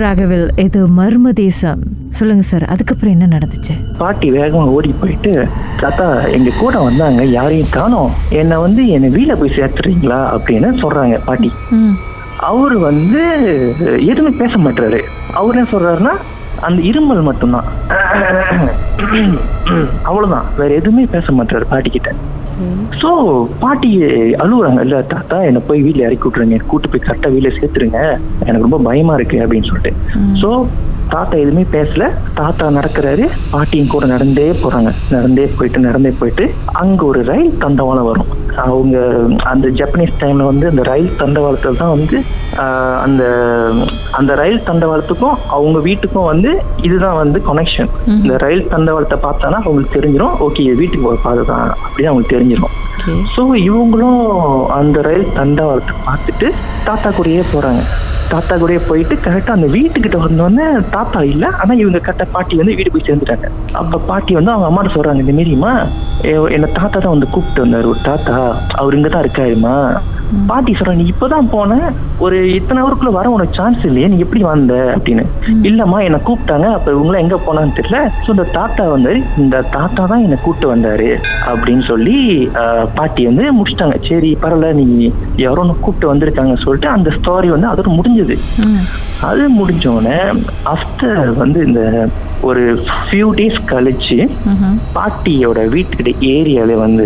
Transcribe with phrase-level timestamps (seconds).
[0.00, 1.80] ராகவில் இது மர்ம தேசம்.
[2.18, 3.74] சொல்லுங்க சார் அதுக்கப்புறம் என்ன நடந்துச்சு?
[4.00, 5.32] பாட்டி வேகமா ஓடி போயிட்டு
[5.82, 8.12] தாத்தா எங்க கூட வந்தாங்க யாரையும் காணோம்.
[8.40, 11.50] என்னை வந்து என்னை வீட்டில் போய் சேர்த்துறீங்களா அப்படின்னு சொல்றாங்க பாட்டி.
[12.50, 13.22] அவர் வந்து
[14.10, 15.00] எதுவுமே பேச மாட்டாரு
[15.40, 16.14] அவர் என்ன சொல்றாருன்னா
[16.68, 17.66] அந்த இருமல் மட்டும்தான்.
[20.08, 20.46] அவ்வளவுதான்.
[20.60, 22.12] வேற எதுவுமே பேச மாட்டாரு பாட்டி கிட்ட
[23.00, 23.10] ஸோ
[23.62, 23.88] பாட்டி
[24.42, 26.58] அழுகுறாங்க இல்ல தாத்தா என்னை போய் வீட்டில் இறக்கி விட்டுருங்க.
[26.70, 28.00] கூட்டு போய் கரெக்டாக வீட்டில் சேர்த்துருங்க.
[28.46, 29.92] எனக்கு ரொம்ப பயமா இருக்கு அப்படின்னு சொல்லிட்டு.
[30.42, 30.50] ஸோ
[31.14, 32.04] தாத்தா எதுவுமே பேசல.
[32.40, 33.24] தாத்தா நடக்கிறாரு.
[33.54, 34.92] பாட்டியும் கூட நடந்தே போறாங்க.
[35.14, 36.46] நடந்தே போயிட்டு நடந்தே போயிட்டு
[36.82, 38.30] அங்க ஒரு ரயில் தண்டவாளம் வரும்.
[38.62, 38.96] அவங்க
[39.52, 42.16] அந்த ஜப்பனீஸ் டைம்ல வந்து அந்த ரயில் தண்டவாளத்தில் தான் வந்து
[43.06, 43.22] அந்த
[44.18, 46.52] அந்த ரயில் தண்டவாளத்துக்கும் அவங்க வீட்டுக்கும் வந்து
[46.88, 47.90] இதுதான் வந்து கனெக்ஷன்
[48.20, 52.74] இந்த ரயில் தண்டவாளத்தை பார்த்தானா அவங்களுக்கு தெரிஞ்சிடும் ஓகே வீட்டுக்கு போகிற பாதை தான் அப்படின்னு அவங்களுக்கு தெரிஞ்சிடும்
[53.34, 54.22] ஸோ இவங்களும்
[54.78, 56.48] அந்த ரயில் தண்டவாளத்தை பார்த்துட்டு
[56.88, 57.82] தாத்தா கூடயே போறாங்க.
[58.30, 62.92] தாத்தா கூடயே போயிட்டு கரெக்டாக அந்த வீட்டுக்கிட்ட வந்தோடனே தாத்தா இல்லை ஆனால் இவங்க கரெக்டாக பாட்டி வந்து வீடு
[62.94, 63.48] போய் சேர்ந்துட்டாங்க.
[63.80, 65.72] அப்போ பாட்டி வந்து அவங்க அம்மாட்ட சொல்றாங்க இந்த மாரிம்மா
[66.56, 68.38] என்ன தாத்தா தான் வந்து கூப்பிட்டு வந்தார் ஒரு தாத்தா.
[68.80, 69.76] அவர் இங்கே தான் இருக்காருமா?
[70.50, 71.72] பாட்டி சொல்றாங்க நீ இப்போதான் போன?
[72.24, 74.74] ஒரு இத்தனை ஹவருக்குள்ள வர உனக்கு சான்ஸ் இல்லையே நீ எப்படி வந்த?
[74.96, 75.24] அப்படின்னு.
[75.68, 77.98] இல்லம்மா என்னை கூப்பிட்டாங்க அப்ப இவங்களாம் எங்க போனான்னு தெரியல.
[78.24, 81.10] ஸோ இந்த தாத்தா வந்து இந்த தாத்தா தான் என்னை கூப்பிட்டு வந்தாரு
[81.52, 82.16] அப்படின்னு சொல்லி
[82.98, 83.98] பாட்டி வந்து முடிச்சிட்டாங்க.
[84.08, 84.88] சரி பரவாயில்ல நீ
[85.44, 88.36] யாரோ ஒன்று கூப்பிட்டு வந்திருக்காங்க சொல்லிட்டு அந்த ஸ்டோரி வந்து அதோட முடிஞ்சது.
[89.30, 90.18] அது முடிஞ்சோடனே
[90.74, 91.82] ஆஃப்டர் வந்து இந்த
[92.48, 92.62] ஒரு
[93.04, 94.18] ஃபியூ டேஸ் கழிச்சு.
[94.96, 97.04] பாட்டியோட வீட்டுக்கிட்ட ஏரியால வந்து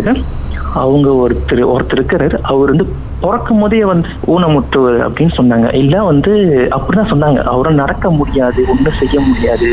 [0.82, 2.36] அவங்க ஒருத்தர் ஒருத்தர் இருக்கிறாரு.
[2.50, 2.86] அவர் வந்து
[3.22, 5.68] பிறக்கும் போதே வந்து ஊனமுற்றவர் அப்படின்னு சொன்னாங்க.
[5.80, 6.32] இல்ல வந்து
[6.76, 7.40] அப்படிதான் சொன்னாங்க.
[7.52, 9.70] அவரும் நடக்க முடியாது ஒன்றும் செய்ய முடியாது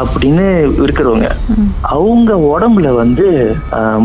[0.00, 0.46] அப்படின்னு
[0.84, 1.28] இருக்கிறவங்க.
[1.96, 3.26] அவங்க உடம்புல வந்து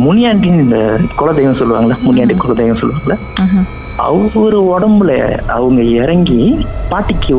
[0.06, 0.82] முனியாண்டின்னு இந்த
[1.22, 3.18] குலதெய்வம் சொல்லுவாங்கல்ல முனியாண்டி குலதெய்வம் சொல்லுவாங்கல்ல
[4.10, 5.12] ஒவ்வொரு உடம்புல
[5.48, 6.40] அவங்க இறங்கி
[6.90, 7.34] பாட்டிக்கு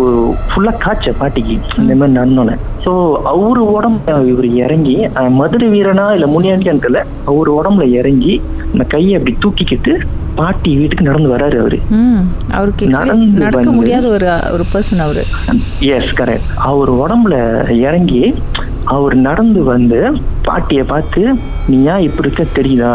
[0.49, 1.57] ஃபுல்லா காய்ச்ச பாட்டிக்கு.
[1.79, 2.55] இந்த மாதிரி நடந்தோன்னே
[2.85, 2.93] ஸோ
[3.25, 4.95] அவரு உடம்புல இவர் இறங்கி
[5.33, 8.35] மதுரை வீரனா இல்ல முனியாண்டியான்னு தெரியல அவர் உடம்புல இறங்கி
[8.73, 9.93] அந்த கையை அப்படி தூக்கிக்கிட்டு
[10.35, 11.79] பாட்டி வீட்டுக்கு நடந்து வராரு அவரு.
[12.53, 15.23] அவருக்கு நடந்து நடக்க முடியாத ஒரு ஒரு பர்சன் அவரு.
[15.91, 17.37] எஸ் கரெக்ட் அவர் உடம்புல
[17.81, 18.23] இறங்கி
[18.95, 19.99] அவர் நடந்து வந்து
[20.55, 21.21] பாட்டியை பார்த்து
[21.71, 22.91] நீ ஏன் இப்படி இருக்க தெரியுதா?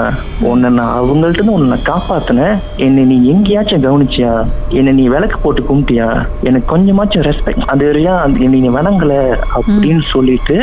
[0.49, 2.53] உன்னை நான் அவங்கள்ட்ட இருந்து உன்னை காப்பாத்தினேன்.
[2.85, 4.33] என்னை நீ எங்கேயாச்சும் கவனிச்சியா?
[4.79, 6.07] என்னை நீ விளக்கு போட்டு கும்பிட்டியா?
[6.49, 9.15] எனக்கு கொஞ்சமாச்சும் ரெஸ்பெக்ட் அது வரையா அந்த என்னை நீ வணங்கல?
[9.59, 10.57] அப்படின்னு சொல்லிட்டு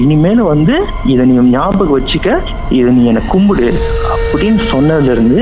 [0.00, 0.74] இனிமேல் வந்து
[1.12, 2.38] இதை நீ ஞாபகம் வச்சுக்க
[2.78, 3.68] இதை நீ என்னை கும்பிடு.
[4.14, 5.40] அப்படின்னு சொன்னதுல இருந்து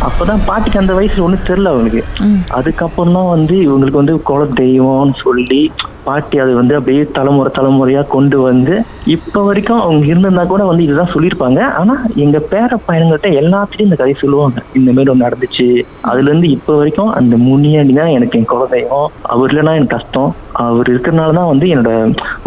[0.00, 2.02] அப்பதான் பாட்டிக்கு அந்த வயசுல ஒண்ணும் தெரியல அவங்களுக்கு.
[2.50, 5.70] அதுக்கப்புறம் தான் வந்து இவங்களுக்கு வந்து குல தெய்வம்னு சொல்லி
[6.04, 11.12] பாட்டி அது வந்து அப்படியே தலைமுறை தலைமுறையா கொண்டு வந்து இப்ப வரைக்கும் அவங்க இருந்திருந்தா கூட வந்து இதுதான்
[11.12, 11.60] சொல்லியிருப்பாங்க.
[11.80, 14.62] ஆனா எங்க பேர பையன்கிட்ட எல்லாத்துலயும் இந்த கதை சொல்லுவாங்க.
[14.74, 15.84] இந்த மாதிரி ஒன்று நடந்துச்சு.
[16.02, 19.08] அதுல இருந்து இப்ப வரைக்கும் அந்த முனியாண்டி தான் எனக்கு என் குல தெய்வம்.
[19.22, 20.34] அவர் இல்லைன்னா எனக்கு கஷ்டம்.
[20.66, 21.92] அவர் இருக்கிறனால தான் வந்து என்னோட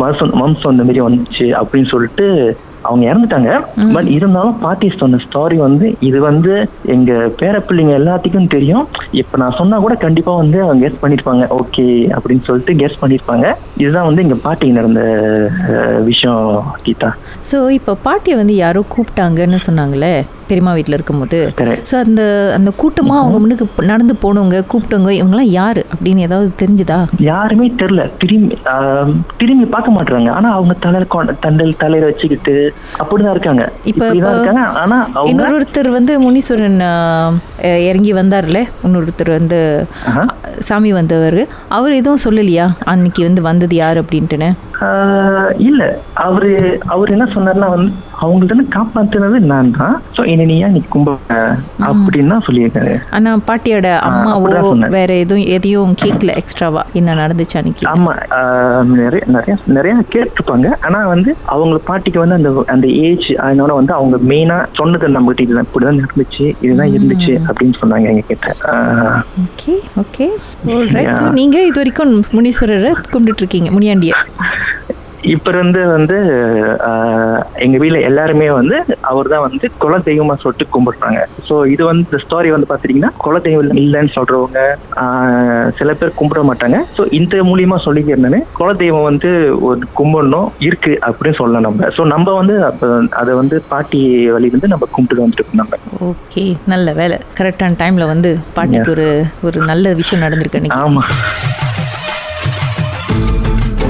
[0.04, 2.28] வம்சம் வம்சம் இந்த மாதிரி வந்துச்சு அப்படின்னு சொல்லிட்டு
[2.88, 3.52] அவங்க இறந்துட்டாங்க.
[3.94, 6.52] பட் இருந்தாலும் பாட்டி சொன்ன ஸ்டாரி வந்து இது வந்து
[6.96, 8.84] எங்க பேர பிள்ளைங்க எல்லாத்துக்கும் தெரியும்.
[9.22, 11.46] இப்ப நான் சொன்னா கூட கண்டிப்பா வந்து அவங்க கெஸ் பண்ணிருப்பாங்க.
[11.60, 11.86] ஓகே
[12.16, 13.48] அப்படின்னு சொல்லிட்டு கெஸ் பண்ணிருப்பாங்க.
[13.84, 15.04] இதுதான் வந்து எங்க பாட்டிக்கு நடந்த
[16.10, 16.44] விஷயம்
[16.86, 17.12] கீதா.
[17.52, 20.16] ஸோ இப்போ பாட்டியை வந்து யாரோ கூப்பிட்டாங்கன்னு சொன்னாங்களே?
[20.48, 21.54] பெரியம்மா வீட்டில் இருக்கும்போது.
[21.92, 25.86] ஸோ அந்த அந்த கூட்டமாக அவங்க முன்னுக்கு நடந்து போனவங்க கூப்பிட்டவங்க இவங்கெல்லாம் யாரு?
[25.96, 27.06] அப்படின்னு ஏதாவது தெரிஞ்சுதா?
[27.20, 28.12] யாருமே தெரியல.
[28.20, 28.58] திரும்பி
[29.38, 33.72] திரும்பி பார்க்க மாட்டாங்க ஆனா அவங்க தலையில தண்டல் தலையில வச்சுக்கிட்டு அப்படிதான் இருக்காங்க.
[33.84, 34.62] இப்ப- இருக்காங்க.
[34.62, 36.80] ஆனா அவங்க இன்னொருத்தர் வந்து முனீஸ்வரன்
[37.62, 38.64] இறங்கி வந்தார்ல.
[38.88, 39.88] இன்னொருத்தர் வந்து.
[40.60, 41.48] சாமி வந்தவர்.
[41.70, 42.70] அவர் எதுவும் சொல்லலையா?
[42.84, 44.54] அன்னைக்கு வந்து வந்தது யார் அப்படின்ட்டுன்னு?
[45.58, 45.98] இல்ல.
[46.14, 50.82] அவரு அவர் என்ன சொன்னார்னா வந்து அவங்கள்ட்ட இருந்து காப்பாத்துனது நான் தான் சோ என்ன நீ ஏன் நீ
[50.94, 51.40] கும்பிட
[51.88, 52.94] அப்படின்னு தான் சொல்லியிருக்காரு.
[53.18, 54.52] ஆனா பாட்டியோட அம்மாவோ.
[54.98, 57.86] வேற எதுவும் எதையும் கேட்கல எக்ஸ்ட்ராவா என்ன நடந்துச்சு அன்னைக்கு?
[57.94, 58.14] ஆமா
[59.02, 60.70] நிறைய நிறைய நிறைய கேட்டிருப்பாங்க.
[60.88, 65.68] ஆனா வந்து அவங்க பாட்டிக்கு வந்து அந்த அந்த ஏஜ் அதனால வந்து அவங்க மெயினா சொன்னது நம்மகிட்ட இதுதான்
[65.68, 68.48] இப்படிதான் நடந்துச்சு இதுதான் இருந்துச்சு அப்படின்னு சொன்னாங்க எங்க கிட்ட.
[69.46, 70.28] Okay okay.
[71.18, 74.14] ஸோ நீங்க இது வரைக்கும் முனீஸ்வரரை கும்பிட்டுட்டு இருக்கீங்க முனியாண்டிய.
[75.34, 76.18] இப்ப இருந்து வந்து
[77.66, 78.78] எங்க வீட்ல எல்லாருமே வந்து
[79.12, 81.20] அவர் தான் வந்து குல தெய்வமா சொல்லிட்டு கும்பிடுறாங்க.
[81.48, 84.60] ஸோ இது வந்து இந்த ஸ்டோரி வந்து பாத்தீங்கன்னா குல தெய்வம் இல்லைன்னு சொல்றவங்க
[85.80, 86.80] சில பேர் கும்பிட மாட்டாங்க.
[86.98, 89.32] ஸோ இந்த மூலியமா சொல்லிக்கிறேன்னு குல தெய்வம் வந்து
[89.70, 91.90] ஒரு கும்பிடணும் இருக்கு அப்படின்னு சொல்லலாம் நம்ம.
[91.98, 94.02] ஸோ நம்ம வந்து அப்ப அதை வந்து பாட்டி
[94.36, 95.82] வழி வந்து நம்ம கும்பிட்டு வந்துட்டு நம்ம.
[96.12, 97.20] ஓகே நல்ல வேலை.
[97.40, 99.08] கரெக்டான டைம்ல வந்து பாட்டிக்கு ஒரு
[99.50, 101.04] ஒரு நல்ல விஷயம் நடந்திருக்கு ஆமா.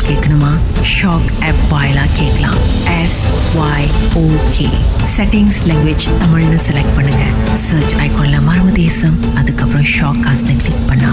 [0.00, 0.50] நீங்கள் கேட்கணுமா?
[0.90, 2.58] ஷாக் ஆப் வாயிலா கேட்கலாம்.
[3.00, 3.20] S
[3.56, 3.88] Y
[4.20, 4.68] okay
[5.16, 7.24] settings language தமிழ்னு செலக்ட் பண்ணுங்க.
[7.66, 11.12] சர்ச் ஐகான்ல மர்ம தேசம் அதுக்கப்புறம் ஷாக் காஸ்ட்னு கிளிக் பண்ணா